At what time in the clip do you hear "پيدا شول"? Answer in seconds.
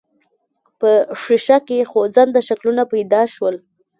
2.91-3.55